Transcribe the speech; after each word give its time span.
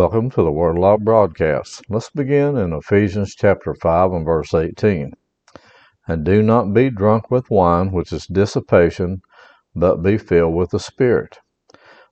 Welcome 0.00 0.30
to 0.30 0.42
the 0.42 0.50
Word 0.50 0.78
Alive 0.78 1.00
broadcast. 1.00 1.82
Let's 1.90 2.08
begin 2.08 2.56
in 2.56 2.72
Ephesians 2.72 3.34
chapter 3.34 3.74
5 3.74 4.12
and 4.12 4.24
verse 4.24 4.54
18. 4.54 5.12
And 6.08 6.24
do 6.24 6.42
not 6.42 6.72
be 6.72 6.88
drunk 6.88 7.30
with 7.30 7.50
wine, 7.50 7.92
which 7.92 8.10
is 8.10 8.26
dissipation, 8.26 9.20
but 9.76 10.02
be 10.02 10.16
filled 10.16 10.54
with 10.54 10.70
the 10.70 10.80
Spirit. 10.80 11.36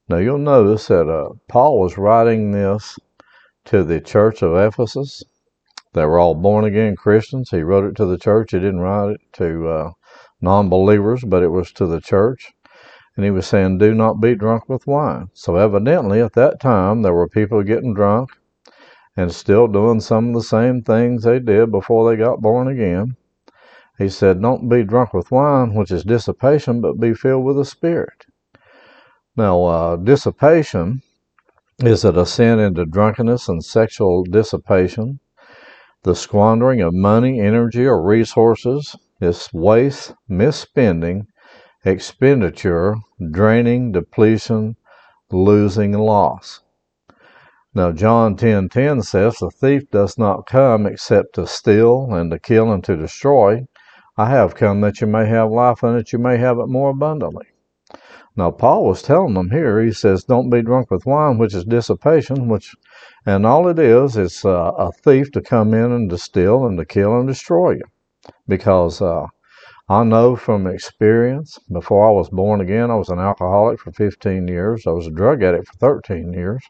Now 0.07 0.19
you'll 0.19 0.37
notice 0.37 0.89
that 0.89 1.09
uh, 1.09 1.31
Paul 1.49 1.81
was 1.81 1.97
writing 1.97 2.51
this 2.51 2.99
to 3.65 3.83
the 3.83 4.03
church 4.03 4.43
of 4.43 4.55
Ephesus. 4.55 5.25
They 5.95 6.05
were 6.05 6.19
all 6.19 6.35
born 6.35 6.67
again 6.67 6.95
Christians. 6.95 7.49
He 7.49 7.63
wrote 7.63 7.85
it 7.85 7.97
to 7.97 8.05
the 8.05 8.19
church. 8.19 8.51
He 8.51 8.59
didn't 8.59 8.81
write 8.81 9.13
it 9.13 9.21
to 9.37 9.67
uh, 9.67 9.91
non 10.43 10.69
believers, 10.69 11.25
but 11.27 11.43
it 11.43 11.49
was 11.49 11.73
to 11.73 11.87
the 11.87 12.03
church 12.03 12.53
and 13.19 13.25
he 13.25 13.33
was 13.33 13.49
saying, 13.49 13.79
Do 13.79 13.95
not 13.95 14.21
be 14.21 14.37
drunk 14.37 14.69
with 14.69 14.87
wine. 14.87 15.29
So, 15.35 15.57
evidently, 15.57 16.21
at 16.21 16.35
that 16.35 16.61
time, 16.61 17.03
there 17.03 17.13
were 17.13 17.29
people 17.29 17.65
getting 17.65 17.93
drunk 17.93 18.31
and 19.17 19.33
still 19.33 19.67
doing 19.67 19.99
some 19.99 20.29
of 20.29 20.35
the 20.35 20.41
same 20.41 20.83
things 20.83 21.25
they 21.25 21.41
did 21.41 21.73
before 21.73 22.09
they 22.09 22.17
got 22.17 22.41
born 22.41 22.69
again. 22.69 23.17
He 23.99 24.09
said, 24.09 24.41
Don't 24.41 24.69
be 24.69 24.85
drunk 24.85 25.13
with 25.15 25.33
wine, 25.33 25.75
which 25.75 25.91
is 25.91 26.05
dissipation, 26.05 26.81
but 26.81 27.01
be 27.01 27.13
filled 27.13 27.45
with 27.45 27.57
the 27.57 27.65
Spirit. 27.65 28.27
Now, 29.37 29.65
uh, 29.65 29.97
dissipation 29.97 31.03
is 31.81 32.05
a 32.05 32.13
descent 32.13 32.61
into 32.61 32.87
drunkenness 32.87 33.49
and 33.49 33.65
sexual 33.65 34.23
dissipation, 34.23 35.19
the 36.05 36.15
squandering 36.15 36.83
of 36.83 36.95
money, 36.95 37.41
energy, 37.41 37.85
or 37.85 38.01
resources. 38.01 38.95
It's 39.21 39.53
waste, 39.53 40.15
misspending, 40.31 41.27
expenditure, 41.85 42.97
draining, 43.31 43.93
depletion, 43.93 44.75
losing, 45.31 45.93
loss. 45.93 46.61
Now 47.73 47.93
John 47.93 48.35
10:10 48.35 48.69
10, 48.69 48.69
10 48.69 49.03
says, 49.03 49.37
"The 49.37 49.51
thief 49.51 49.89
does 49.93 50.19
not 50.19 50.47
come 50.47 50.87
except 50.87 51.37
to 51.37 51.47
steal 51.47 52.13
and 52.13 52.33
to 52.33 52.39
kill 52.41 52.73
and 52.73 52.83
to 52.83 52.97
destroy. 52.97 53.67
I 54.17 54.31
have 54.31 54.57
come 54.57 54.81
that 54.81 55.01
you 55.01 55.07
may 55.07 55.27
have 55.27 55.53
life 55.53 55.85
and 55.85 55.97
that 55.97 56.13
you 56.13 56.19
may 56.19 56.39
have 56.39 56.59
it 56.59 56.67
more 56.67 56.91
abundantly." 56.91 57.47
Now 58.35 58.51
Paul 58.51 58.85
was 58.85 59.01
telling 59.01 59.35
them 59.35 59.51
here. 59.51 59.81
He 59.81 59.93
says, 59.93 60.25
"Don't 60.25 60.51
be 60.51 60.63
drunk 60.63 60.91
with 60.91 61.07
wine, 61.07 61.39
which 61.39 61.55
is 61.55 61.65
dissipation, 61.65 62.49
which, 62.49 62.75
and 63.25 63.47
all 63.47 63.69
it 63.69 63.79
is 63.79 64.17
is 64.17 64.45
uh, 64.45 64.73
a 64.77 64.91
thief 64.91 65.31
to 65.31 65.41
come 65.41 65.73
in 65.75 65.93
and 65.93 66.11
to 66.11 66.19
steal 66.19 66.67
and 66.67 66.77
to 66.79 66.85
kill 66.85 67.17
and 67.17 67.29
destroy 67.29 67.73
you, 67.75 67.85
because." 68.49 69.01
Uh, 69.01 69.29
I 69.91 70.05
know 70.05 70.37
from 70.37 70.67
experience, 70.67 71.59
before 71.73 72.07
I 72.07 72.11
was 72.11 72.29
born 72.29 72.61
again, 72.61 72.91
I 72.91 72.97
was 72.97 73.09
an 73.09 73.19
alcoholic 73.19 73.81
for 73.81 73.91
15 73.91 74.47
years. 74.47 74.87
I 74.87 74.91
was 74.91 75.07
a 75.07 75.11
drug 75.11 75.43
addict 75.43 75.69
for 75.69 75.75
13 75.79 76.35
years. 76.35 76.63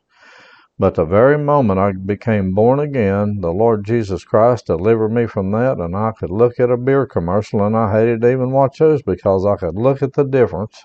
But 0.78 0.94
the 0.94 1.05
very 1.05 1.36
moment 1.36 1.80
I 1.80 1.91
became 1.91 2.55
born 2.55 2.78
again, 2.78 3.41
the 3.41 3.53
Lord 3.53 3.84
Jesus 3.84 4.25
Christ 4.25 4.66
delivered 4.66 5.09
me 5.09 5.26
from 5.26 5.50
that, 5.50 5.78
and 5.78 5.97
I 5.97 6.12
could 6.12 6.31
look 6.31 6.60
at 6.60 6.70
a 6.70 6.76
beer 6.76 7.06
commercial, 7.06 7.65
and 7.65 7.76
I 7.76 7.91
hated 7.91 8.20
to 8.20 8.31
even 8.31 8.53
watch 8.53 8.78
those 8.78 9.03
because 9.03 9.44
I 9.44 9.56
could 9.56 9.75
look 9.75 10.00
at 10.00 10.12
the 10.12 10.22
difference 10.22 10.81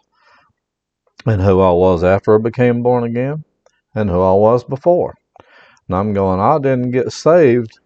in 1.27 1.39
who 1.39 1.61
I 1.61 1.71
was 1.71 2.03
after 2.03 2.33
I 2.33 2.39
became 2.39 2.81
born 2.81 3.03
again 3.03 3.43
and 3.93 4.09
who 4.09 4.19
I 4.19 4.33
was 4.33 4.63
before. 4.63 5.13
And 5.87 5.95
I'm 5.95 6.13
going, 6.13 6.39
I 6.39 6.57
didn't 6.57 6.89
get 6.89 7.11
saved 7.11 7.79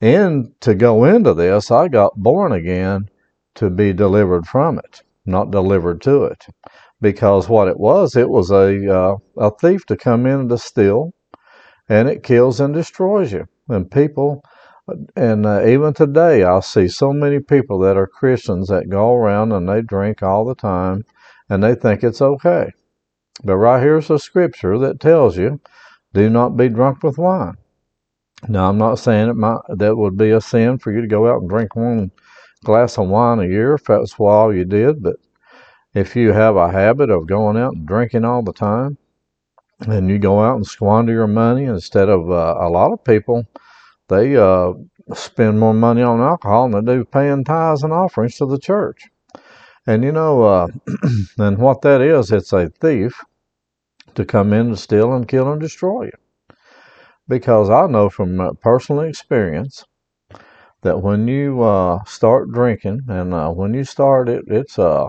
in 0.00 0.52
to 0.62 0.74
go 0.74 1.04
into 1.04 1.32
this. 1.32 1.70
I 1.70 1.86
got 1.86 2.16
born 2.16 2.50
again 2.50 3.08
to 3.56 3.70
be 3.70 3.92
delivered 3.92 4.46
from 4.46 4.78
it, 4.78 5.02
not 5.26 5.50
delivered 5.50 6.00
to 6.02 6.24
it. 6.24 6.46
Because 7.00 7.48
what 7.48 7.68
it 7.68 7.78
was, 7.78 8.16
it 8.16 8.28
was 8.28 8.50
a, 8.50 8.92
uh, 8.92 9.16
a 9.36 9.50
thief 9.60 9.84
to 9.86 9.96
come 9.96 10.26
in 10.26 10.40
and 10.40 10.48
to 10.50 10.58
steal, 10.58 11.12
and 11.88 12.08
it 12.08 12.22
kills 12.22 12.60
and 12.60 12.74
destroys 12.74 13.32
you. 13.32 13.46
And 13.68 13.90
people, 13.90 14.42
and 15.16 15.46
uh, 15.46 15.66
even 15.66 15.92
today, 15.92 16.42
I 16.42 16.60
see 16.60 16.88
so 16.88 17.12
many 17.12 17.40
people 17.40 17.78
that 17.80 17.96
are 17.96 18.06
Christians 18.06 18.68
that 18.68 18.88
go 18.88 19.14
around 19.14 19.52
and 19.52 19.68
they 19.68 19.82
drink 19.82 20.22
all 20.22 20.44
the 20.44 20.54
time, 20.54 21.04
and 21.48 21.62
they 21.62 21.74
think 21.74 22.02
it's 22.02 22.22
okay. 22.22 22.70
But 23.42 23.56
right 23.56 23.82
here's 23.82 24.10
a 24.10 24.18
scripture 24.18 24.78
that 24.78 25.00
tells 25.00 25.36
you, 25.36 25.60
do 26.12 26.30
not 26.30 26.56
be 26.56 26.68
drunk 26.68 27.02
with 27.02 27.18
wine. 27.18 27.56
Now, 28.48 28.68
I'm 28.68 28.78
not 28.78 28.98
saying 28.98 29.28
it 29.28 29.36
might, 29.36 29.58
that 29.68 29.96
would 29.96 30.16
be 30.16 30.30
a 30.30 30.40
sin 30.40 30.78
for 30.78 30.92
you 30.92 31.00
to 31.00 31.06
go 31.06 31.28
out 31.28 31.40
and 31.40 31.48
drink 31.48 31.74
one 31.74 32.10
glass 32.64 32.98
of 32.98 33.08
wine 33.08 33.38
a 33.38 33.46
year 33.46 33.74
if 33.74 33.84
that's 33.84 34.14
all 34.18 34.54
you 34.54 34.64
did. 34.64 35.02
But 35.02 35.16
if 35.94 36.16
you 36.16 36.32
have 36.32 36.56
a 36.56 36.72
habit 36.72 37.10
of 37.10 37.26
going 37.26 37.56
out 37.56 37.74
and 37.74 37.86
drinking 37.86 38.24
all 38.24 38.42
the 38.42 38.52
time, 38.52 38.98
and 39.80 40.08
you 40.08 40.18
go 40.18 40.42
out 40.42 40.56
and 40.56 40.66
squander 40.66 41.12
your 41.12 41.26
money 41.26 41.64
instead 41.64 42.08
of 42.08 42.30
uh, 42.30 42.56
a 42.60 42.68
lot 42.68 42.92
of 42.92 43.04
people, 43.04 43.44
they 44.08 44.36
uh, 44.36 44.72
spend 45.14 45.60
more 45.60 45.74
money 45.74 46.02
on 46.02 46.20
alcohol 46.20 46.68
than 46.68 46.84
they 46.84 46.94
do 46.94 47.04
paying 47.04 47.44
tithes 47.44 47.82
and 47.82 47.92
offerings 47.92 48.36
to 48.36 48.46
the 48.46 48.58
church. 48.58 49.08
And 49.86 50.02
you 50.02 50.12
know, 50.12 50.42
uh, 50.42 50.68
and 51.38 51.58
what 51.58 51.82
that 51.82 52.00
is, 52.00 52.32
it's 52.32 52.52
a 52.52 52.68
thief 52.68 53.22
to 54.14 54.24
come 54.24 54.52
in 54.52 54.70
to 54.70 54.76
steal 54.76 55.12
and 55.12 55.28
kill 55.28 55.50
and 55.52 55.60
destroy 55.60 56.04
you. 56.04 56.56
Because 57.28 57.70
I 57.70 57.86
know 57.86 58.10
from 58.10 58.56
personal 58.60 59.02
experience 59.02 59.84
that 60.84 61.02
when 61.02 61.26
you 61.26 61.62
uh, 61.62 62.04
start 62.04 62.52
drinking 62.52 63.00
and 63.08 63.34
uh, 63.34 63.50
when 63.50 63.74
you 63.74 63.84
start 63.84 64.28
it, 64.28 64.44
it's 64.46 64.78
uh, 64.78 65.08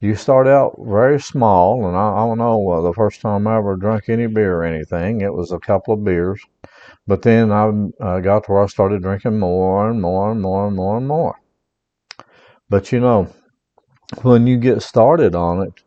you 0.00 0.14
start 0.14 0.46
out 0.46 0.74
very 0.78 1.20
small. 1.20 1.86
And 1.86 1.96
I, 1.96 2.08
I 2.14 2.26
don't 2.26 2.38
know 2.38 2.70
uh, 2.70 2.80
the 2.80 2.94
first 2.94 3.20
time 3.20 3.46
I 3.46 3.58
ever 3.58 3.76
drank 3.76 4.08
any 4.08 4.28
beer 4.28 4.58
or 4.58 4.64
anything, 4.64 5.20
it 5.20 5.34
was 5.34 5.52
a 5.52 5.58
couple 5.58 5.92
of 5.92 6.04
beers. 6.04 6.40
But 7.06 7.22
then 7.22 7.50
I 7.50 7.66
uh, 8.00 8.20
got 8.20 8.44
to 8.44 8.52
where 8.52 8.62
I 8.62 8.66
started 8.66 9.02
drinking 9.02 9.38
more 9.38 9.90
and 9.90 10.00
more 10.00 10.30
and 10.30 10.40
more 10.40 10.68
and 10.68 10.76
more 10.76 10.96
and 10.96 11.06
more. 11.06 11.34
But 12.70 12.92
you 12.92 13.00
know, 13.00 13.28
when 14.22 14.46
you 14.46 14.56
get 14.56 14.82
started 14.82 15.34
on 15.34 15.62
it 15.62 15.82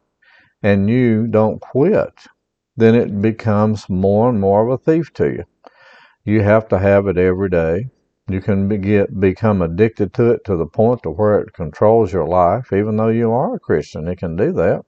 and 0.61 0.89
you 0.89 1.27
don't 1.27 1.61
quit, 1.61 2.13
then 2.75 2.95
it 2.95 3.21
becomes 3.21 3.89
more 3.89 4.29
and 4.29 4.41
more 4.41 4.65
of 4.67 4.71
a 4.71 4.83
thief 4.83 5.13
to 5.13 5.25
you. 5.31 5.45
You 6.25 6.41
have 6.41 6.67
to 6.67 6.79
have 6.79 7.07
it 7.07 7.17
every 7.17 7.49
day 7.49 7.89
you 8.27 8.41
can 8.41 8.67
be, 8.67 8.77
get 8.77 9.19
become 9.19 9.61
addicted 9.61 10.13
to 10.15 10.31
it 10.31 10.43
to 10.45 10.57
the 10.57 10.65
point 10.65 11.03
to 11.03 11.11
where 11.11 11.39
it 11.39 11.53
controls 11.53 12.11
your 12.11 12.27
life, 12.27 12.73
even 12.73 12.97
though 12.97 13.09
you 13.09 13.31
are 13.31 13.55
a 13.55 13.59
Christian. 13.59 14.07
It 14.07 14.17
can 14.17 14.35
do 14.35 14.51
that 14.53 14.83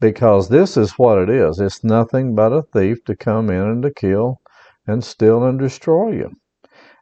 because 0.00 0.48
this 0.48 0.76
is 0.76 0.98
what 0.98 1.18
it 1.18 1.30
is. 1.30 1.60
It's 1.60 1.84
nothing 1.84 2.34
but 2.34 2.52
a 2.52 2.62
thief 2.62 3.04
to 3.04 3.16
come 3.16 3.48
in 3.50 3.62
and 3.62 3.82
to 3.84 3.92
kill 3.92 4.40
and 4.86 5.04
steal 5.04 5.44
and 5.44 5.58
destroy 5.58 6.12
you. 6.12 6.32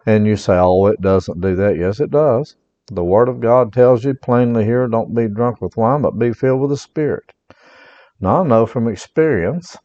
And 0.04 0.26
you 0.26 0.36
say, 0.36 0.58
"Oh, 0.58 0.86
it 0.86 1.00
doesn't 1.00 1.40
do 1.40 1.56
that." 1.56 1.78
Yes, 1.78 2.00
it 2.00 2.10
does. 2.10 2.56
The 2.88 3.04
Word 3.04 3.28
of 3.28 3.40
God 3.40 3.72
tells 3.72 4.04
you 4.04 4.14
plainly 4.14 4.64
here: 4.64 4.86
"Don't 4.88 5.14
be 5.14 5.26
drunk 5.26 5.62
with 5.62 5.76
wine, 5.76 6.02
but 6.02 6.18
be 6.18 6.32
filled 6.32 6.60
with 6.60 6.70
the 6.70 6.76
Spirit." 6.76 7.32
Now, 8.20 8.42
I 8.42 8.46
know 8.46 8.66
from 8.66 8.88
experience 8.88 9.76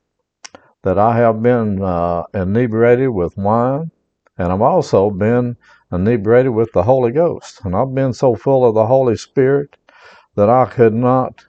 that 0.84 0.98
I 0.98 1.16
have 1.16 1.42
been 1.42 1.82
uh, 1.82 2.24
inebriated 2.34 3.10
with 3.10 3.38
wine 3.38 3.92
and 4.38 4.52
I've 4.52 4.62
also 4.62 5.10
been 5.10 5.58
inebriated 5.92 6.54
with 6.54 6.72
the 6.74 6.84
Holy 6.84 7.12
Ghost. 7.12 7.62
And 7.64 7.76
I've 7.76 7.94
been 7.94 8.14
so 8.14 8.36
full 8.36 8.66
of 8.66 8.74
the 8.74 8.86
Holy 8.86 9.16
Spirit 9.16 9.78
that 10.36 10.50
I 10.50 10.66
could 10.66 10.94
not 10.94 11.46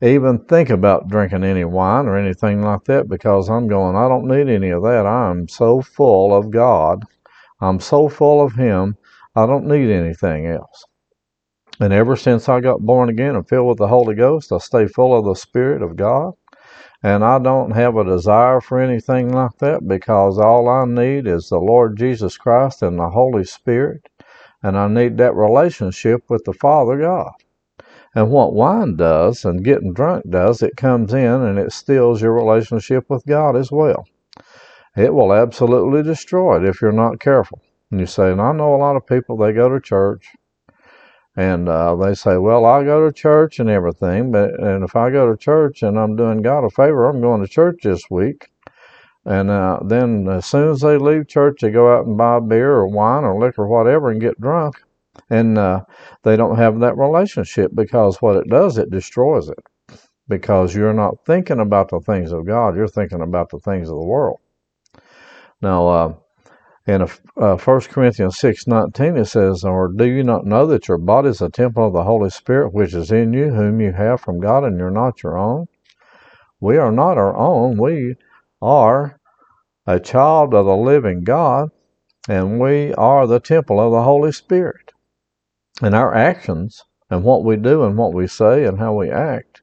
even 0.00 0.38
think 0.46 0.70
about 0.70 1.08
drinking 1.08 1.44
any 1.44 1.64
wine 1.64 2.06
or 2.06 2.16
anything 2.16 2.62
like 2.62 2.84
that 2.84 3.08
because 3.08 3.48
I'm 3.48 3.68
going, 3.68 3.96
I 3.96 4.08
don't 4.08 4.26
need 4.26 4.48
any 4.48 4.70
of 4.70 4.82
that. 4.82 5.06
I'm 5.06 5.48
so 5.48 5.80
full 5.80 6.34
of 6.34 6.50
God. 6.50 7.04
I'm 7.60 7.78
so 7.78 8.08
full 8.08 8.44
of 8.44 8.54
Him, 8.54 8.96
I 9.36 9.46
don't 9.46 9.66
need 9.68 9.90
anything 9.90 10.46
else. 10.46 10.84
And 11.80 11.92
ever 11.92 12.16
since 12.16 12.48
I 12.48 12.60
got 12.60 12.80
born 12.80 13.08
again 13.08 13.36
and 13.36 13.48
filled 13.48 13.68
with 13.68 13.78
the 13.78 13.88
Holy 13.88 14.14
Ghost, 14.14 14.52
I 14.52 14.58
stay 14.58 14.86
full 14.86 15.16
of 15.16 15.24
the 15.24 15.34
Spirit 15.34 15.82
of 15.82 15.96
God. 15.96 16.34
And 17.02 17.24
I 17.24 17.40
don't 17.40 17.72
have 17.72 17.96
a 17.96 18.04
desire 18.04 18.60
for 18.60 18.78
anything 18.78 19.32
like 19.32 19.58
that 19.58 19.88
because 19.88 20.38
all 20.38 20.68
I 20.68 20.84
need 20.84 21.26
is 21.26 21.48
the 21.48 21.58
Lord 21.58 21.96
Jesus 21.96 22.36
Christ 22.36 22.82
and 22.82 22.98
the 22.98 23.10
Holy 23.10 23.44
Spirit. 23.44 24.08
And 24.62 24.78
I 24.78 24.86
need 24.86 25.18
that 25.18 25.34
relationship 25.34 26.22
with 26.28 26.44
the 26.44 26.52
Father 26.52 26.98
God. 26.98 27.32
And 28.14 28.30
what 28.30 28.54
wine 28.54 28.96
does 28.96 29.44
and 29.44 29.64
getting 29.64 29.94
drunk 29.94 30.30
does, 30.30 30.62
it 30.62 30.76
comes 30.76 31.12
in 31.12 31.42
and 31.42 31.58
it 31.58 31.72
steals 31.72 32.22
your 32.22 32.32
relationship 32.32 33.08
with 33.08 33.26
God 33.26 33.56
as 33.56 33.72
well. 33.72 34.06
It 34.96 35.14
will 35.14 35.32
absolutely 35.32 36.02
destroy 36.02 36.58
it 36.58 36.68
if 36.68 36.82
you're 36.82 36.92
not 36.92 37.18
careful. 37.18 37.62
And 37.90 37.98
you 37.98 38.06
say, 38.06 38.30
and 38.30 38.40
I 38.40 38.52
know 38.52 38.74
a 38.74 38.76
lot 38.76 38.96
of 38.96 39.06
people, 39.06 39.36
they 39.36 39.52
go 39.52 39.68
to 39.68 39.80
church 39.80 40.28
and 41.36 41.68
uh, 41.68 41.96
they 41.96 42.14
say, 42.14 42.36
well, 42.36 42.66
I 42.66 42.84
go 42.84 43.06
to 43.06 43.12
church 43.12 43.58
and 43.58 43.70
everything, 43.70 44.32
but 44.32 44.58
and 44.60 44.84
if 44.84 44.94
I 44.96 45.10
go 45.10 45.30
to 45.30 45.36
church 45.36 45.82
and 45.82 45.98
I'm 45.98 46.16
doing 46.16 46.42
God 46.42 46.64
a 46.64 46.70
favor, 46.70 47.08
I'm 47.08 47.20
going 47.20 47.40
to 47.40 47.48
church 47.48 47.80
this 47.82 48.02
week. 48.10 48.50
And 49.24 49.50
uh, 49.50 49.80
then 49.84 50.28
as 50.28 50.46
soon 50.46 50.70
as 50.70 50.80
they 50.80 50.98
leave 50.98 51.28
church, 51.28 51.60
they 51.60 51.70
go 51.70 51.96
out 51.96 52.06
and 52.06 52.18
buy 52.18 52.40
beer 52.40 52.72
or 52.72 52.86
wine 52.86 53.24
or 53.24 53.38
liquor 53.38 53.62
or 53.62 53.68
whatever 53.68 54.10
and 54.10 54.20
get 54.20 54.40
drunk. 54.40 54.82
And 55.30 55.56
uh, 55.56 55.84
they 56.22 56.36
don't 56.36 56.56
have 56.56 56.80
that 56.80 56.98
relationship 56.98 57.70
because 57.74 58.20
what 58.20 58.36
it 58.36 58.48
does, 58.48 58.78
it 58.78 58.90
destroys 58.90 59.48
it. 59.48 59.58
Because 60.28 60.74
you're 60.74 60.94
not 60.94 61.24
thinking 61.24 61.60
about 61.60 61.90
the 61.90 62.00
things 62.00 62.32
of 62.32 62.46
God, 62.46 62.76
you're 62.76 62.88
thinking 62.88 63.20
about 63.20 63.50
the 63.50 63.58
things 63.58 63.88
of 63.88 63.96
the 63.96 64.04
world. 64.04 64.40
Now, 65.60 66.21
in 66.86 67.02
uh, 67.02 67.56
1 67.56 67.80
Corinthians 67.82 68.36
6.19 68.38 69.20
it 69.20 69.26
says, 69.26 69.64
Or 69.64 69.88
do 69.88 70.04
you 70.04 70.24
not 70.24 70.46
know 70.46 70.66
that 70.66 70.88
your 70.88 70.98
body 70.98 71.28
is 71.28 71.40
a 71.40 71.48
temple 71.48 71.86
of 71.86 71.92
the 71.92 72.02
Holy 72.02 72.30
Spirit 72.30 72.72
which 72.72 72.94
is 72.94 73.12
in 73.12 73.32
you, 73.32 73.50
whom 73.50 73.80
you 73.80 73.92
have 73.92 74.20
from 74.20 74.40
God, 74.40 74.64
and 74.64 74.78
you're 74.78 74.90
not 74.90 75.22
your 75.22 75.38
own? 75.38 75.66
We 76.60 76.76
are 76.76 76.92
not 76.92 77.18
our 77.18 77.36
own. 77.36 77.76
We 77.76 78.16
are 78.60 79.18
a 79.86 80.00
child 80.00 80.54
of 80.54 80.66
the 80.66 80.76
living 80.76 81.22
God, 81.22 81.70
and 82.28 82.60
we 82.60 82.94
are 82.94 83.26
the 83.26 83.40
temple 83.40 83.80
of 83.80 83.92
the 83.92 84.02
Holy 84.02 84.32
Spirit. 84.32 84.92
And 85.80 85.94
our 85.94 86.14
actions 86.14 86.84
and 87.10 87.24
what 87.24 87.44
we 87.44 87.56
do 87.56 87.84
and 87.84 87.96
what 87.96 88.12
we 88.12 88.26
say 88.26 88.64
and 88.64 88.78
how 88.78 88.94
we 88.94 89.10
act 89.10 89.61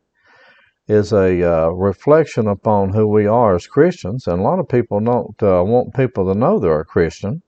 is 0.89 1.13
a 1.13 1.41
uh, 1.43 1.69
reflection 1.69 2.47
upon 2.47 2.89
who 2.89 3.07
we 3.07 3.25
are 3.27 3.55
as 3.55 3.67
Christians. 3.67 4.27
And 4.27 4.39
a 4.39 4.43
lot 4.43 4.59
of 4.59 4.67
people 4.67 4.99
don't 4.99 5.41
uh, 5.41 5.63
want 5.63 5.95
people 5.95 6.25
to 6.25 6.37
know 6.37 6.59
they're 6.59 6.81
a 6.81 6.85
Christian. 6.85 7.41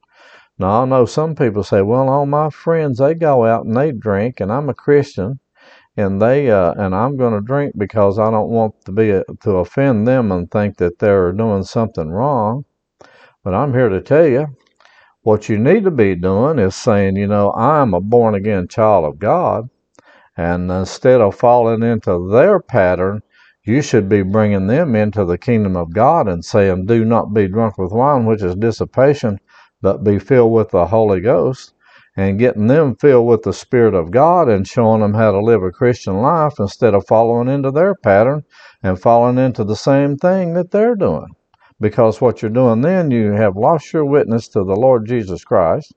Now, 0.57 0.83
I 0.83 0.85
know 0.85 1.05
some 1.05 1.35
people 1.35 1.63
say, 1.63 1.81
well, 1.81 2.07
all 2.07 2.25
my 2.25 2.49
friends, 2.49 2.99
they 2.99 3.15
go 3.15 3.45
out 3.45 3.65
and 3.65 3.75
they 3.75 3.91
drink, 3.91 4.39
and 4.39 4.51
I'm 4.51 4.69
a 4.69 4.73
Christian 4.73 5.39
and 5.97 6.21
they 6.21 6.49
uh, 6.49 6.73
and 6.77 6.95
I'm 6.95 7.17
going 7.17 7.33
to 7.33 7.41
drink 7.41 7.73
because 7.77 8.17
I 8.17 8.31
don't 8.31 8.49
want 8.49 8.85
to 8.85 8.91
be 8.91 9.09
a, 9.09 9.23
to 9.41 9.51
offend 9.57 10.07
them 10.07 10.31
and 10.31 10.49
think 10.49 10.77
that 10.77 10.99
they're 10.99 11.31
doing 11.33 11.63
something 11.63 12.09
wrong. 12.09 12.65
But 13.43 13.53
I'm 13.53 13.73
here 13.73 13.89
to 13.89 14.01
tell 14.01 14.27
you 14.27 14.47
what 15.23 15.49
you 15.49 15.57
need 15.57 15.83
to 15.83 15.91
be 15.91 16.15
doing 16.15 16.59
is 16.59 16.75
saying, 16.75 17.15
you 17.15 17.27
know, 17.27 17.51
I'm 17.53 17.93
a 17.93 18.01
born 18.01 18.35
again 18.35 18.67
child 18.67 19.05
of 19.05 19.19
God, 19.19 19.69
and 20.37 20.71
instead 20.71 21.21
of 21.21 21.35
falling 21.35 21.83
into 21.83 22.29
their 22.31 22.59
pattern, 22.59 23.21
you 23.63 23.81
should 23.81 24.09
be 24.09 24.21
bringing 24.21 24.67
them 24.67 24.95
into 24.95 25.25
the 25.25 25.37
kingdom 25.37 25.75
of 25.75 25.93
God 25.93 26.27
and 26.27 26.43
saying, 26.43 26.85
"Do 26.85 27.05
not 27.05 27.33
be 27.33 27.47
drunk 27.47 27.77
with 27.77 27.91
wine, 27.91 28.25
which 28.25 28.41
is 28.41 28.55
dissipation, 28.55 29.39
but 29.81 30.03
be 30.03 30.19
filled 30.19 30.51
with 30.51 30.69
the 30.69 30.87
Holy 30.87 31.21
Ghost." 31.21 31.73
and 32.17 32.39
getting 32.39 32.67
them 32.67 32.95
filled 32.95 33.25
with 33.27 33.41
the 33.43 33.53
Spirit 33.53 33.93
of 33.93 34.11
God 34.11 34.49
and 34.49 34.67
showing 34.67 35.01
them 35.01 35.13
how 35.13 35.31
to 35.31 35.39
live 35.39 35.63
a 35.63 35.71
Christian 35.71 36.17
life 36.17 36.53
instead 36.59 36.93
of 36.93 37.07
following 37.07 37.47
into 37.47 37.71
their 37.71 37.95
pattern 37.95 38.43
and 38.83 38.99
falling 38.99 39.37
into 39.37 39.63
the 39.63 39.75
same 39.75 40.17
thing 40.17 40.53
that 40.53 40.71
they're 40.71 40.95
doing. 40.95 41.27
Because 41.79 42.21
what 42.21 42.41
you're 42.41 42.51
doing 42.51 42.81
then, 42.81 43.11
you 43.11 43.31
have 43.31 43.55
lost 43.55 43.93
your 43.93 44.05
witness 44.05 44.47
to 44.49 44.63
the 44.63 44.75
Lord 44.75 45.05
Jesus 45.05 45.43
Christ. 45.43 45.93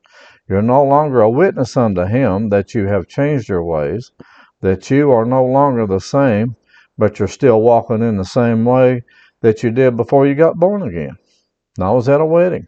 You're 0.49 0.63
no 0.63 0.85
longer 0.85 1.21
a 1.21 1.29
witness 1.29 1.77
unto 1.77 2.05
Him 2.05 2.49
that 2.51 2.75
you 2.75 2.87
have 2.87 3.09
changed 3.09 3.49
your 3.49 3.65
ways, 3.65 4.13
that 4.61 4.91
you 4.91 5.11
are 5.11 5.27
no 5.27 5.45
longer 5.45 5.87
the 5.87 6.01
same, 6.01 6.57
but 6.99 7.19
you're 7.19 7.29
still 7.29 7.61
walking 7.61 8.03
in 8.03 8.17
the 8.17 8.25
same 8.25 8.65
way 8.65 9.03
that 9.41 9.63
you 9.63 9.71
did 9.71 9.97
before 9.97 10.27
you 10.27 10.35
got 10.35 10.57
born 10.59 10.83
again. 10.83 11.17
And 11.77 11.85
I 11.85 11.91
was 11.91 12.09
at 12.09 12.21
a 12.21 12.27
wedding 12.27 12.67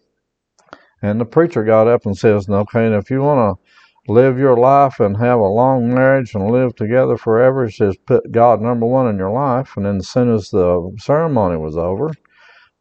and 1.02 1.20
the 1.20 1.24
preacher 1.24 1.62
got 1.62 1.88
up 1.88 2.06
and 2.06 2.16
says, 2.16 2.48
okay, 2.48 2.86
if 2.94 3.10
you 3.10 3.20
want 3.20 3.58
to 3.58 4.12
live 4.12 4.38
your 4.38 4.56
life 4.56 5.00
and 5.00 5.16
have 5.16 5.38
a 5.38 5.46
long 5.46 5.92
marriage 5.92 6.34
and 6.34 6.50
live 6.50 6.74
together 6.74 7.16
forever, 7.16 7.66
he 7.66 7.72
says, 7.72 7.96
put 8.06 8.30
God 8.32 8.60
number 8.60 8.86
one 8.86 9.08
in 9.08 9.18
your 9.18 9.30
life. 9.30 9.76
And 9.76 9.86
then 9.86 9.96
as 9.96 10.08
soon 10.08 10.32
as 10.32 10.50
the 10.50 10.94
ceremony 10.98 11.58
was 11.58 11.76
over, 11.76 12.10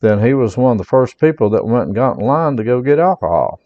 then 0.01 0.23
he 0.23 0.33
was 0.33 0.57
one 0.57 0.73
of 0.73 0.77
the 0.77 0.83
first 0.83 1.19
people 1.19 1.49
that 1.51 1.65
went 1.65 1.87
and 1.87 1.95
got 1.95 2.19
in 2.19 2.25
line 2.25 2.57
to 2.57 2.63
go 2.63 2.81
get 2.81 2.99
alcohol. 2.99 3.59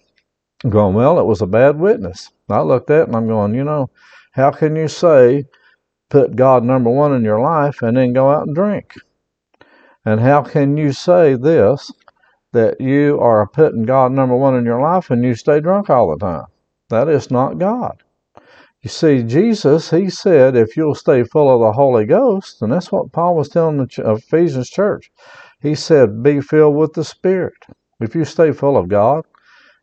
I'm 0.63 0.69
going, 0.69 0.93
well, 0.93 1.19
it 1.19 1.25
was 1.25 1.41
a 1.41 1.47
bad 1.47 1.79
witness. 1.79 2.31
I 2.49 2.61
looked 2.61 2.89
at 2.89 3.01
it 3.01 3.07
and 3.07 3.15
I'm 3.15 3.27
going, 3.27 3.53
you 3.53 3.63
know, 3.63 3.89
how 4.31 4.51
can 4.51 4.75
you 4.75 4.87
say 4.87 5.45
put 6.09 6.35
God 6.35 6.63
number 6.63 6.89
one 6.89 7.13
in 7.13 7.23
your 7.23 7.39
life 7.39 7.81
and 7.81 7.95
then 7.97 8.13
go 8.13 8.29
out 8.29 8.47
and 8.47 8.55
drink? 8.55 8.95
And 10.05 10.19
how 10.19 10.41
can 10.41 10.77
you 10.77 10.91
say 10.91 11.35
this 11.35 11.91
that 12.51 12.81
you 12.81 13.19
are 13.19 13.47
putting 13.47 13.83
God 13.83 14.11
number 14.11 14.35
one 14.35 14.55
in 14.55 14.65
your 14.65 14.81
life 14.81 15.09
and 15.09 15.23
you 15.23 15.35
stay 15.35 15.59
drunk 15.59 15.89
all 15.89 16.09
the 16.09 16.17
time. 16.17 16.45
That 16.89 17.07
is 17.07 17.29
not 17.29 17.59
God. 17.59 18.03
You 18.81 18.89
see, 18.89 19.23
Jesus, 19.23 19.91
he 19.91 20.09
said, 20.09 20.55
if 20.55 20.77
you'll 20.77 20.95
stay 20.95 21.23
full 21.23 21.53
of 21.53 21.59
the 21.59 21.73
Holy 21.73 22.05
Ghost, 22.05 22.61
and 22.61 22.71
that's 22.71 22.91
what 22.91 23.11
Paul 23.11 23.35
was 23.35 23.49
telling 23.49 23.77
the 23.77 24.03
uh, 24.03 24.13
Ephesians 24.13 24.69
church. 24.69 25.11
He 25.61 25.75
said, 25.75 26.23
be 26.23 26.39
filled 26.39 26.75
with 26.75 26.93
the 26.93 27.03
Spirit. 27.03 27.57
If 27.99 28.15
you 28.15 28.23
stay 28.23 28.53
full 28.53 28.77
of 28.77 28.87
God, 28.87 29.25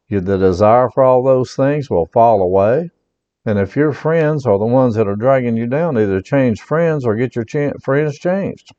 the 0.09 0.39
desire 0.39 0.89
for 0.89 1.03
all 1.03 1.23
those 1.23 1.55
things 1.55 1.91
will 1.91 2.07
fall 2.07 2.41
away. 2.41 2.91
And 3.47 3.61
if 3.61 3.77
your 3.77 3.93
friends 3.93 4.45
are 4.45 4.59
the 4.59 4.67
ones 4.67 4.97
that 4.97 5.07
are 5.07 5.15
dragging 5.15 5.57
you 5.57 5.69
down, 5.69 5.97
either 5.97 6.21
change 6.21 6.61
friends 6.61 7.07
or 7.07 7.15
get 7.15 7.37
your 7.37 7.47
friends 7.81 8.19
changed. 8.19 8.73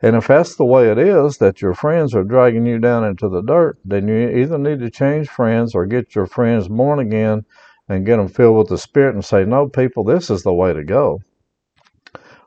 And 0.00 0.16
if 0.16 0.26
that's 0.28 0.56
the 0.56 0.64
way 0.64 0.90
it 0.90 0.96
is, 0.96 1.36
that 1.38 1.60
your 1.60 1.74
friends 1.74 2.14
are 2.14 2.24
dragging 2.24 2.64
you 2.64 2.78
down 2.78 3.04
into 3.04 3.28
the 3.28 3.42
dirt, 3.42 3.78
then 3.84 4.08
you 4.08 4.30
either 4.30 4.56
need 4.56 4.80
to 4.80 4.90
change 4.90 5.28
friends 5.28 5.74
or 5.74 5.84
get 5.84 6.14
your 6.14 6.26
friends 6.26 6.68
born 6.68 6.98
again 6.98 7.44
and 7.86 8.06
get 8.06 8.16
them 8.16 8.28
filled 8.28 8.56
with 8.56 8.68
the 8.68 8.78
Spirit 8.78 9.14
and 9.14 9.24
say, 9.24 9.44
No, 9.44 9.68
people, 9.68 10.04
this 10.04 10.30
is 10.30 10.42
the 10.42 10.54
way 10.54 10.72
to 10.72 10.82
go. 10.82 11.20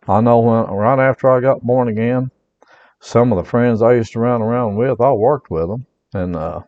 I 0.08 0.22
know 0.22 0.40
when 0.40 0.66
right 0.76 1.00
after 1.00 1.30
I 1.30 1.42
got 1.42 1.62
born 1.62 1.88
again, 1.88 2.32
some 3.00 3.32
of 3.32 3.38
the 3.38 3.50
friends 3.50 3.84
I 3.84 3.94
used 3.94 4.14
to 4.14 4.20
run 4.20 4.42
around 4.42 4.78
with, 4.78 5.00
I 5.00 5.12
worked 5.12 5.52
with 5.52 5.68
them. 5.68 5.86
And 6.12 6.36
uh, 6.36 6.62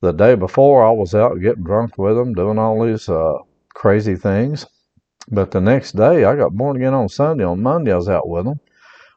the 0.00 0.12
day 0.12 0.36
before, 0.36 0.86
I 0.86 0.92
was 0.92 1.14
out 1.14 1.40
getting 1.40 1.64
drunk 1.64 1.98
with 1.98 2.16
them, 2.16 2.34
doing 2.34 2.58
all 2.58 2.84
these 2.84 3.08
uh, 3.08 3.38
crazy 3.74 4.16
things. 4.16 4.66
But 5.30 5.50
the 5.50 5.60
next 5.60 5.92
day, 5.92 6.24
I 6.24 6.36
got 6.36 6.52
born 6.52 6.76
again 6.76 6.94
on 6.94 7.08
Sunday. 7.08 7.44
On 7.44 7.62
Monday, 7.62 7.92
I 7.92 7.96
was 7.96 8.08
out 8.08 8.28
with 8.28 8.44
them. 8.44 8.60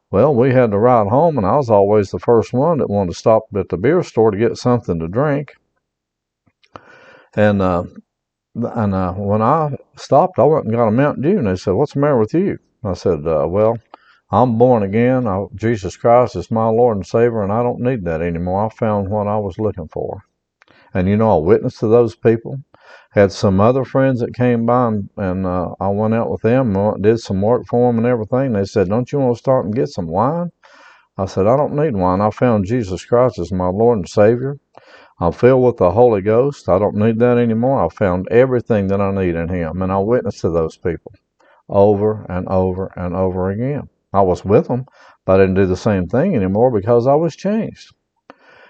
Well, 0.10 0.34
we 0.34 0.54
had 0.54 0.72
to 0.72 0.78
ride 0.78 1.08
home, 1.08 1.38
and 1.38 1.46
I 1.46 1.58
was 1.58 1.70
always 1.70 2.12
the 2.12 2.20
first 2.20 2.54
one 2.54 2.78
that 2.78 2.90
wanted 2.90 3.12
to 3.12 3.18
stop 3.20 3.44
at 3.56 3.70
the 3.70 3.78
beer 3.78 4.02
store 4.04 4.32
to 4.32 4.38
get 4.38 4.58
something 4.58 5.00
to 5.00 5.08
drink. 5.08 5.54
And 7.36 7.62
uh, 7.62 7.84
and 8.56 8.96
uh, 8.96 9.14
when 9.14 9.42
I 9.42 9.76
stopped, 9.98 10.40
I 10.40 10.44
went 10.44 10.66
and 10.66 10.74
got 10.74 10.88
a 10.88 10.92
Mountain 10.92 11.24
Dew, 11.24 11.38
and 11.38 11.48
they 11.48 11.58
said, 11.58 11.74
"What's 11.74 11.94
the 11.94 12.00
matter 12.00 12.18
with 12.18 12.34
you?" 12.34 12.58
I 12.84 12.94
said, 12.94 13.28
uh, 13.28 13.46
"Well, 13.50 13.78
I'm 14.32 14.58
born 14.58 14.84
again. 14.84 15.28
I, 15.28 15.46
Jesus 15.56 15.98
Christ 15.98 16.38
is 16.38 16.50
my 16.50 16.68
Lord 16.68 16.98
and 16.98 17.06
Savior, 17.06 17.44
and 17.44 17.52
I 17.52 17.62
don't 17.62 17.82
need 17.82 18.06
that 18.06 18.22
anymore. 18.22 18.66
I 18.66 18.70
found 18.70 19.10
what 19.10 19.28
I 19.28 19.38
was 19.38 19.60
looking 19.60 19.90
for." 19.90 20.24
And 20.94 21.08
you 21.10 21.18
know, 21.18 21.38
I 21.38 21.44
witnessed 21.44 21.80
to 21.82 21.88
those 21.88 22.16
people 22.16 22.62
had 23.18 23.32
some 23.32 23.60
other 23.60 23.84
friends 23.84 24.20
that 24.20 24.36
came 24.36 24.68
by 24.68 24.90
and, 24.90 25.10
and 25.18 25.46
uh, 25.48 25.74
I 25.80 25.88
went 25.88 26.14
out 26.14 26.30
with 26.30 26.44
them 26.44 26.76
and 26.76 27.02
did 27.02 27.20
some 27.20 27.42
work 27.42 27.66
for 27.66 27.90
them 27.90 27.98
and 27.98 28.06
everything. 28.06 28.54
They 28.54 28.66
said, 28.66 28.90
"Don't 28.90 29.12
you 29.12 29.18
want 29.18 29.36
to 29.36 29.40
start 29.40 29.66
and 29.66 29.76
get 29.76 29.90
some 29.90 30.06
wine?" 30.06 30.52
I 31.18 31.26
said, 31.26 31.48
"I 31.48 31.58
don't 31.58 31.74
need 31.74 31.96
wine. 31.96 32.22
I 32.22 32.30
found 32.30 32.66
Jesus 32.66 33.04
Christ 33.04 33.40
as 33.40 33.52
my 33.52 33.70
Lord 33.70 33.98
and 33.98 34.08
Savior. 34.08 34.60
I'm 35.20 35.32
filled 35.32 35.64
with 35.64 35.78
the 35.78 35.90
Holy 35.90 36.22
Ghost. 36.22 36.70
I 36.70 36.78
don't 36.78 36.96
need 36.96 37.18
that 37.18 37.40
anymore. 37.40 37.84
I 37.84 37.90
found 37.90 38.28
everything 38.30 38.86
that 38.90 39.02
I 39.02 39.10
need 39.10 39.34
in 39.34 39.50
Him." 39.50 39.82
And 39.82 39.92
I 39.92 39.98
witnessed 39.98 40.42
to 40.42 40.52
those 40.52 40.78
people 40.78 41.12
over 41.68 42.24
and 42.30 42.48
over 42.48 42.94
and 42.96 43.16
over 43.16 43.50
again. 43.50 43.90
I 44.14 44.22
was 44.22 44.46
with 44.46 44.68
them, 44.68 44.86
but 45.26 45.40
I 45.40 45.44
didn't 45.44 45.56
do 45.56 45.66
the 45.66 45.76
same 45.76 46.08
thing 46.08 46.36
anymore 46.36 46.70
because 46.70 47.08
I 47.08 47.16
was 47.16 47.36
changed. 47.36 47.96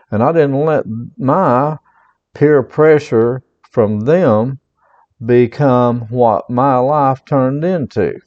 And 0.10 0.24
I 0.24 0.32
didn't 0.32 0.66
let 0.66 0.86
my 1.18 1.80
peer 2.34 2.64
pressure 2.64 3.44
from 3.78 4.00
them 4.00 4.60
become 5.24 6.00
what 6.10 6.50
my 6.50 6.80
life 6.80 7.24
turned 7.26 7.64
into. 7.64 8.20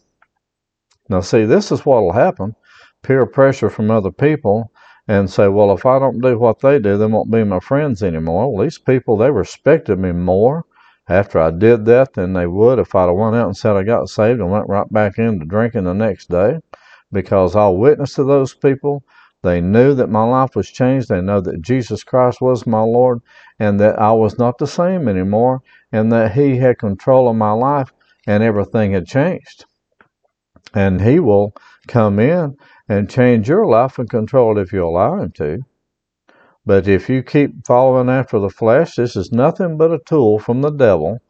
Now, 1.09 1.23
see, 1.23 1.45
this 1.45 1.73
is 1.73 1.85
what 1.85 2.02
will 2.02 2.12
happen 2.12 2.54
peer 3.02 3.26
pressure 3.26 3.69
from 3.69 3.90
other 3.90 4.12
people 4.12 4.71
and 5.09 5.28
say, 5.28 5.49
well, 5.49 5.73
if 5.73 5.85
I 5.85 5.99
don't 5.99 6.21
do 6.21 6.38
what 6.38 6.61
they 6.61 6.78
do, 6.78 6.97
they 6.97 7.07
won't 7.07 7.33
be 7.33 7.42
my 7.42 7.59
friends 7.59 8.00
anymore. 8.00 8.52
Well, 8.54 8.62
these 8.62 8.78
people, 8.78 9.16
they 9.16 9.33
respected 9.33 9.99
me 9.99 10.12
more 10.12 10.66
after 11.09 11.40
I 11.40 11.50
did 11.50 11.85
that 11.87 12.12
than 12.12 12.33
they 12.33 12.47
would 12.47 12.78
if 12.78 12.95
I'd 12.95 13.09
have 13.09 13.16
went 13.16 13.35
out 13.35 13.49
and 13.49 13.57
said 13.57 13.75
I 13.75 13.83
got 13.83 14.09
saved 14.09 14.38
and 14.38 14.52
went 14.52 14.69
right 14.69 14.92
back 14.92 15.19
into 15.19 15.47
drinking 15.47 15.83
the 15.83 15.95
next 15.95 16.30
day 16.30 16.61
because 17.11 17.57
I'll 17.57 17.76
witness 17.76 18.14
to 18.14 18.23
those 18.23 18.54
people 18.54 19.02
they 19.42 19.61
knew 19.61 19.94
that 19.94 20.11
my 20.11 20.25
life 20.25 20.54
was 20.54 20.70
changed. 20.70 21.09
They 21.09 21.20
know 21.20 21.40
that 21.40 21.62
Jesus 21.62 22.04
Christ 22.04 22.40
was 22.40 22.66
my 22.66 22.82
Lord 22.82 23.20
and 23.59 23.80
that 23.80 23.99
I 23.99 24.12
was 24.12 24.38
not 24.38 24.59
the 24.59 24.66
same 24.66 25.09
anymore 25.09 25.62
and 25.92 26.12
that 26.12 26.32
He 26.32 26.59
had 26.59 26.78
control 26.78 27.28
of 27.28 27.37
my 27.37 27.52
life 27.52 27.92
and 28.26 28.42
everything 28.42 28.92
had 28.92 29.06
changed. 29.06 29.64
And 30.75 31.00
He 31.00 31.20
will 31.20 31.54
come 31.88 32.18
in 32.18 32.56
and 32.88 33.09
change 33.09 33.49
your 33.49 33.66
life 33.66 33.99
and 33.99 34.11
control 34.11 34.59
it 34.59 34.62
if 34.62 34.73
you 34.73 34.87
allow 34.87 35.18
Him 35.18 35.32
to. 35.32 35.61
But 36.66 36.87
if 36.87 37.09
you 37.09 37.23
keep 37.23 37.66
following 37.66 38.11
after 38.11 38.38
the 38.38 38.50
flesh, 38.50 38.97
this 38.97 39.16
is 39.16 39.32
nothing 39.32 39.78
but 39.78 39.92
a 39.92 39.99
tool 39.99 40.38
from 40.38 40.61
the 40.61 40.70
devil 40.70 41.20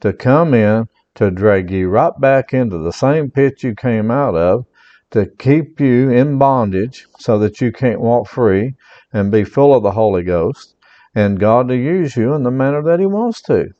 to 0.00 0.12
come 0.12 0.54
in 0.54 0.88
to 1.14 1.30
drag 1.30 1.70
you 1.70 1.88
right 1.88 2.12
back 2.18 2.52
into 2.52 2.78
the 2.78 2.92
same 2.92 3.30
pit 3.30 3.62
you 3.62 3.74
came 3.74 4.10
out 4.10 4.34
of, 4.34 4.64
to 5.10 5.26
keep 5.38 5.80
you 5.80 6.10
in 6.10 6.38
bondage 6.38 7.06
so 7.18 7.38
that 7.38 7.60
you 7.60 7.72
can't 7.72 8.00
walk 8.00 8.28
free 8.28 8.74
and 9.12 9.30
be 9.30 9.44
full 9.44 9.74
of 9.74 9.82
the 9.82 9.90
Holy 9.90 10.22
Ghost, 10.22 10.76
and 11.14 11.40
God 11.40 11.68
to 11.68 11.76
use 11.76 12.16
you 12.16 12.34
in 12.34 12.42
the 12.42 12.50
manner 12.50 12.82
that 12.82 13.00
He 13.00 13.06
wants 13.06 13.42
to. 13.42 13.70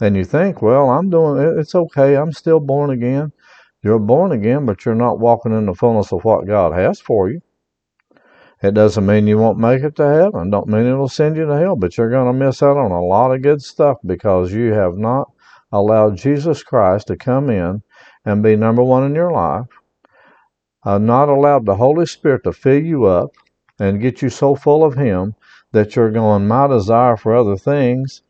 And 0.00 0.16
you 0.16 0.24
think, 0.24 0.62
well, 0.62 0.90
I'm 0.90 1.10
doing 1.10 1.42
it, 1.42 1.58
it's 1.58 1.74
okay, 1.74 2.16
I'm 2.16 2.32
still 2.32 2.60
born 2.60 2.90
again. 2.90 3.32
You're 3.82 3.98
born 3.98 4.32
again, 4.32 4.64
but 4.64 4.84
you're 4.84 4.94
not 4.94 5.20
walking 5.20 5.52
in 5.52 5.66
the 5.66 5.74
fullness 5.74 6.12
of 6.12 6.24
what 6.24 6.46
God 6.46 6.72
has 6.72 7.00
for 7.00 7.30
you. 7.30 7.40
It 8.62 8.72
doesn't 8.72 9.04
mean 9.04 9.26
you 9.26 9.36
won't 9.36 9.58
make 9.58 9.82
it 9.82 9.96
to 9.96 10.08
heaven. 10.08 10.48
Don't 10.48 10.68
mean 10.68 10.86
it'll 10.86 11.08
send 11.08 11.36
you 11.36 11.44
to 11.44 11.58
hell, 11.58 11.76
but 11.76 11.98
you're 11.98 12.08
going 12.08 12.26
to 12.26 12.32
miss 12.46 12.62
out 12.62 12.78
on 12.78 12.92
a 12.92 13.04
lot 13.04 13.34
of 13.34 13.42
good 13.42 13.60
stuff 13.60 13.98
because 14.06 14.54
you 14.54 14.72
have 14.72 14.96
not 14.96 15.30
allowed 15.70 16.16
Jesus 16.16 16.62
Christ 16.62 17.08
to 17.08 17.16
come 17.16 17.50
in 17.50 17.82
and 18.24 18.42
be 18.42 18.56
number 18.56 18.82
one 18.82 19.04
in 19.04 19.14
your 19.14 19.32
life. 19.32 19.66
Uh, 20.84 20.98
not 20.98 21.28
allowed 21.28 21.64
the 21.64 21.76
Holy 21.76 22.06
Spirit 22.06 22.44
to 22.44 22.52
fill 22.52 22.82
you 22.82 23.04
up 23.04 23.30
and 23.78 24.00
get 24.00 24.22
you 24.22 24.28
so 24.28 24.54
full 24.54 24.84
of 24.84 24.94
Him 24.94 25.34
that 25.72 25.96
you're 25.96 26.10
going, 26.10 26.46
my 26.46 26.66
desire 26.66 27.16
for 27.16 27.34
other 27.34 27.56
things 27.56 28.22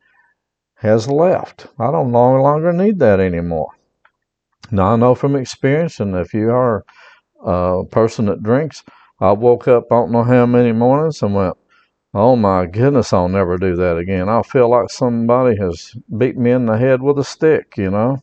has 0.76 1.08
left. 1.08 1.66
I 1.78 1.90
don't 1.90 2.12
no 2.12 2.40
longer 2.42 2.72
need 2.72 2.98
that 3.00 3.20
anymore. 3.20 3.70
Now, 4.70 4.92
I 4.92 4.96
know 4.96 5.14
from 5.14 5.36
experience, 5.36 6.00
and 6.00 6.14
if 6.14 6.32
you 6.32 6.50
are 6.50 6.84
a 7.44 7.84
person 7.84 8.26
that 8.26 8.42
drinks, 8.42 8.82
I 9.20 9.32
woke 9.32 9.68
up, 9.68 9.84
I 9.90 9.96
don't 9.96 10.12
know 10.12 10.24
how 10.24 10.46
many 10.46 10.72
mornings, 10.72 11.22
and 11.22 11.34
went, 11.34 11.56
Oh 12.16 12.36
my 12.36 12.66
goodness, 12.66 13.12
I'll 13.12 13.28
never 13.28 13.58
do 13.58 13.74
that 13.76 13.96
again. 13.96 14.28
I 14.28 14.42
feel 14.42 14.70
like 14.70 14.88
somebody 14.88 15.56
has 15.58 15.96
beat 16.16 16.36
me 16.36 16.52
in 16.52 16.66
the 16.66 16.78
head 16.78 17.02
with 17.02 17.18
a 17.18 17.24
stick, 17.24 17.74
you 17.76 17.90
know. 17.90 18.22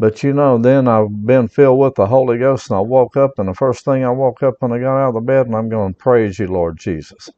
But 0.00 0.22
you 0.22 0.32
know, 0.32 0.56
then 0.56 0.88
I've 0.88 1.26
been 1.26 1.46
filled 1.46 1.78
with 1.78 1.94
the 1.94 2.06
Holy 2.06 2.38
Ghost, 2.38 2.70
and 2.70 2.78
I 2.78 2.80
woke 2.80 3.18
up, 3.18 3.32
and 3.38 3.46
the 3.48 3.54
first 3.54 3.84
thing 3.84 4.02
I 4.02 4.08
woke 4.10 4.42
up 4.42 4.54
when 4.60 4.72
I 4.72 4.78
got 4.78 4.96
out 4.96 5.08
of 5.08 5.14
the 5.14 5.20
bed, 5.20 5.46
and 5.46 5.54
I'm 5.54 5.68
going, 5.68 5.92
Praise 5.92 6.38
you, 6.38 6.46
Lord 6.46 6.78
Jesus. 6.78 7.28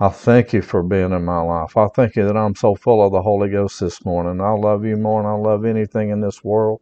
I 0.00 0.08
thank 0.08 0.54
you 0.54 0.62
for 0.62 0.82
being 0.82 1.12
in 1.12 1.26
my 1.26 1.42
life. 1.42 1.76
I 1.76 1.86
thank 1.88 2.16
you 2.16 2.24
that 2.24 2.36
I'm 2.36 2.54
so 2.54 2.76
full 2.76 3.04
of 3.04 3.12
the 3.12 3.20
Holy 3.20 3.50
Ghost 3.50 3.80
this 3.80 4.06
morning. 4.06 4.40
I 4.40 4.52
love 4.52 4.86
you 4.86 4.96
more 4.96 5.22
than 5.22 5.30
I 5.30 5.34
love 5.34 5.66
anything 5.66 6.08
in 6.08 6.22
this 6.22 6.42
world. 6.42 6.80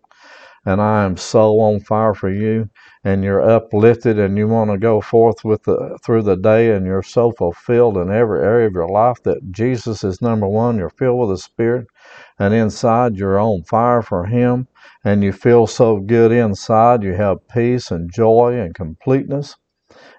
And 0.64 0.80
I 0.80 1.04
am 1.04 1.16
so 1.16 1.59
on 1.61 1.80
fire 1.80 2.14
for 2.14 2.30
you 2.30 2.68
and 3.04 3.25
you're 3.25 3.40
uplifted 3.40 4.18
and 4.18 4.37
you 4.37 4.49
want 4.49 4.71
to 4.71 4.78
go 4.78 5.00
forth 5.00 5.45
with 5.45 5.62
the 5.62 5.99
through 6.04 6.23
the 6.23 6.37
day 6.37 6.75
and 6.75 6.85
you're 6.85 7.04
so 7.04 7.33
fulfilled 7.33 7.97
in 7.97 8.11
every 8.11 8.40
area 8.40 8.66
of 8.66 8.75
your 8.75 8.88
life 8.88 9.23
that 9.23 9.52
Jesus 9.52 10.04
is 10.04 10.21
number 10.21 10.49
one. 10.49 10.76
You're 10.76 10.90
filled 10.90 11.21
with 11.21 11.30
the 11.30 11.38
Spirit 11.38 11.87
and 12.38 12.52
inside 12.55 13.16
you're 13.16 13.38
on 13.38 13.62
fire 13.62 14.02
for 14.02 14.26
Him 14.26 14.69
and 15.05 15.23
you 15.23 15.33
feel 15.33 15.66
so 15.66 15.99
good 15.99 16.33
inside. 16.33 17.02
You 17.02 17.14
have 17.14 17.49
peace 17.49 17.90
and 17.90 18.12
joy 18.12 18.59
and 18.59 18.75
completeness. 18.75 19.57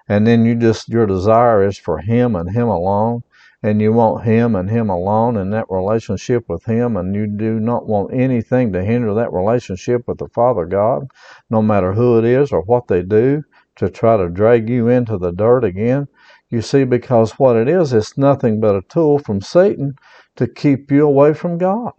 And 0.08 0.26
then 0.26 0.44
you 0.44 0.54
just, 0.54 0.88
your 0.88 1.06
desire 1.06 1.66
is 1.66 1.78
for 1.78 1.98
Him 1.98 2.34
and 2.34 2.50
Him 2.50 2.68
alone 2.68 3.22
and 3.62 3.80
you 3.80 3.92
want 3.92 4.24
Him 4.24 4.54
and 4.54 4.70
Him 4.70 4.88
alone 4.88 5.36
in 5.36 5.50
that 5.50 5.66
relationship 5.68 6.48
with 6.48 6.64
Him, 6.64 6.96
and 6.96 7.14
you 7.14 7.26
do 7.26 7.58
not 7.58 7.88
want 7.88 8.14
anything 8.14 8.72
to 8.72 8.84
hinder 8.84 9.12
that 9.14 9.32
relationship 9.32 10.06
with 10.06 10.18
the 10.18 10.28
Father 10.28 10.64
God, 10.64 11.08
no 11.50 11.60
matter 11.60 11.92
who 11.92 12.18
it 12.18 12.24
is 12.24 12.52
or 12.52 12.62
what 12.62 12.86
they 12.86 13.02
do, 13.02 13.42
to 13.76 13.90
try 13.90 14.16
to 14.16 14.28
drag 14.28 14.68
you 14.68 14.88
into 14.88 15.18
the 15.18 15.32
dirt 15.32 15.64
again. 15.64 16.06
You 16.50 16.62
see, 16.62 16.84
because 16.84 17.32
what 17.32 17.56
it 17.56 17.68
is, 17.68 17.92
it's 17.92 18.16
nothing 18.16 18.60
but 18.60 18.76
a 18.76 18.82
tool 18.82 19.18
from 19.18 19.40
Satan 19.40 19.96
to 20.38 20.46
keep 20.46 20.90
you 20.90 21.04
away 21.04 21.34
from 21.34 21.58
God. 21.58 21.92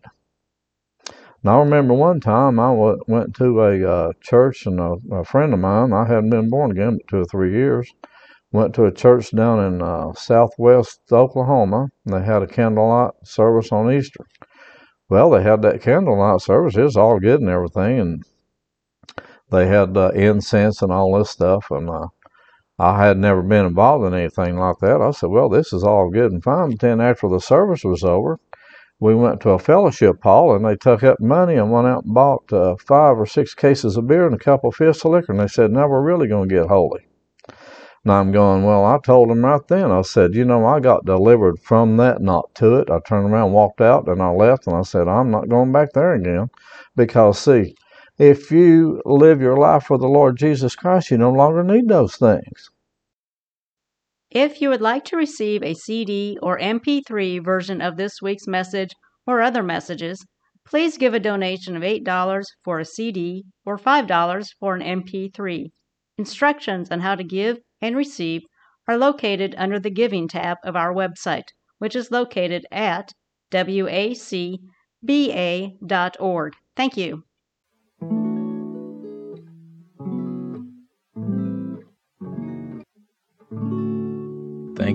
Now, 1.43 1.60
I 1.60 1.63
remember 1.63 1.93
one 1.93 2.19
time 2.19 2.60
I 2.60 2.72
went 3.08 3.36
to 3.36 3.62
a 3.62 3.89
uh, 3.89 4.12
church, 4.22 4.65
and 4.65 4.79
a, 4.79 4.96
a 5.12 5.24
friend 5.24 5.53
of 5.53 5.60
mine, 5.60 5.93
I 5.93 6.05
hadn't 6.05 6.31
been 6.31 6.50
born 6.50 6.72
again 6.72 6.98
but 6.98 7.08
two 7.08 7.22
or 7.22 7.25
three 7.25 7.53
years, 7.53 7.89
went 8.51 8.74
to 8.75 8.86
a 8.86 8.91
church 8.91 9.31
down 9.31 9.63
in 9.63 9.81
uh, 9.81 10.13
southwest 10.13 11.00
Oklahoma. 11.12 11.88
And 12.05 12.13
they 12.13 12.25
had 12.25 12.41
a 12.41 12.48
candlelight 12.48 13.13
service 13.24 13.72
on 13.72 13.91
Easter. 13.91 14.25
Well, 15.10 15.29
they 15.29 15.43
had 15.43 15.62
that 15.62 15.81
candlelight 15.81 16.41
service. 16.41 16.75
It 16.75 16.84
was 16.84 16.98
all 16.98 17.19
good 17.19 17.39
and 17.39 17.50
everything, 17.50 18.00
and 18.00 18.24
they 19.51 19.67
had 19.67 19.96
uh, 19.98 20.10
incense 20.10 20.81
and 20.81 20.91
all 20.91 21.17
this 21.17 21.29
stuff. 21.29 21.72
And 21.72 21.89
uh, 21.89 22.08
I 22.79 23.05
had 23.05 23.17
never 23.17 23.41
been 23.41 23.65
involved 23.65 24.05
in 24.05 24.13
anything 24.13 24.57
like 24.57 24.77
that. 24.79 25.01
I 25.01 25.12
said, 25.12 25.29
"Well, 25.29 25.50
this 25.50 25.74
is 25.74 25.83
all 25.83 26.09
good 26.09 26.31
and 26.31 26.43
fine." 26.43 26.69
But 26.71 26.79
then 26.79 27.01
after 27.01 27.27
the 27.27 27.39
service 27.39 27.83
was 27.83 28.03
over, 28.03 28.39
we 29.00 29.15
went 29.15 29.41
to 29.41 29.51
a 29.51 29.59
fellowship 29.59 30.24
hall, 30.24 30.55
and 30.55 30.65
they 30.65 30.75
took 30.75 31.03
up 31.03 31.19
money 31.19 31.55
and 31.55 31.71
went 31.71 31.88
out 31.88 32.05
and 32.05 32.13
bought 32.13 32.51
uh, 32.53 32.75
five 32.77 33.19
or 33.19 33.25
six 33.25 33.53
cases 33.53 33.98
of 33.98 34.07
beer 34.07 34.25
and 34.25 34.36
a 34.36 34.39
couple 34.39 34.69
of 34.69 34.75
fifths 34.75 35.03
of 35.03 35.12
liquor. 35.12 35.33
And 35.33 35.41
they 35.41 35.48
said, 35.48 35.71
"Now 35.71 35.88
we're 35.88 36.01
really 36.01 36.27
going 36.27 36.48
to 36.48 36.55
get 36.55 36.67
holy." 36.67 37.05
And 38.05 38.13
I'm 38.13 38.31
going, 38.31 38.63
well, 38.63 38.86
I 38.86 38.98
told 39.03 39.29
them 39.29 39.43
right 39.43 39.62
then, 39.67 39.91
I 39.91 40.03
said, 40.03 40.33
you 40.33 40.45
know, 40.45 40.65
I 40.65 40.79
got 40.79 41.05
delivered 41.05 41.59
from 41.59 41.98
that, 41.98 42.21
not 42.21 42.55
to 42.55 42.75
it. 42.75 42.89
I 42.89 43.00
turned 43.05 43.29
around, 43.29 43.51
walked 43.51 43.81
out, 43.81 44.07
and 44.07 44.21
I 44.21 44.29
left, 44.29 44.67
and 44.67 44.75
I 44.77 44.83
said, 44.83 45.09
I'm 45.09 45.29
not 45.29 45.50
going 45.50 45.74
back 45.74 45.91
there 45.93 46.13
again. 46.13 46.50
Because, 46.95 47.39
see, 47.39 47.75
if 48.19 48.51
you 48.51 49.01
live 49.05 49.41
your 49.41 49.57
life 49.57 49.85
for 49.85 49.97
the 49.97 50.07
Lord 50.07 50.38
Jesus 50.38 50.75
Christ, 50.75 51.09
you 51.09 51.17
no 51.17 51.31
longer 51.31 51.63
need 51.63 51.88
those 51.88 52.17
things. 52.17 52.69
If 54.29 54.61
you 54.61 54.69
would 54.69 54.81
like 54.81 55.05
to 55.05 55.17
receive 55.17 55.63
a 55.63 55.73
CD 55.73 56.38
or 56.43 56.59
MP3 56.59 57.43
version 57.43 57.81
of 57.81 57.95
this 57.95 58.21
week's 58.21 58.45
message 58.45 58.91
or 59.25 59.41
other 59.41 59.63
messages, 59.63 60.23
please 60.67 60.97
give 60.97 61.13
a 61.13 61.19
donation 61.19 61.77
of 61.77 61.81
$8 61.81 62.43
for 62.63 62.79
a 62.79 62.85
CD 62.85 63.45
or 63.65 63.77
$5 63.77 64.47
for 64.59 64.75
an 64.75 64.81
MP3. 64.81 65.71
Instructions 66.17 66.91
on 66.91 66.99
how 66.99 67.15
to 67.15 67.23
give 67.23 67.57
and 67.81 67.95
receive 67.95 68.41
are 68.88 68.97
located 68.97 69.55
under 69.57 69.79
the 69.79 69.89
Giving 69.89 70.27
tab 70.27 70.57
of 70.63 70.75
our 70.75 70.93
website, 70.93 71.47
which 71.77 71.95
is 71.95 72.11
located 72.11 72.65
at 72.69 73.13
wacba.org. 73.51 74.13
Thank 76.75 76.97
you. 76.97 77.23